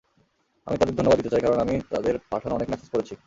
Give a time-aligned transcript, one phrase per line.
[0.67, 3.13] আমি তাঁদের ধন্যবাদ দিতে চাই, কারণ আমি তাঁদের পাঠানো অনেক মেসেজ পড়েছি।